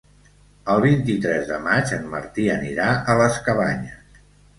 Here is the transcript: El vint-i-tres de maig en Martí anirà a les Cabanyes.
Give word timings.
El 0.75 0.79
vint-i-tres 0.85 1.43
de 1.49 1.59
maig 1.65 1.91
en 1.97 2.07
Martí 2.13 2.45
anirà 2.53 2.87
a 3.15 3.19
les 3.21 3.37
Cabanyes. 3.49 4.19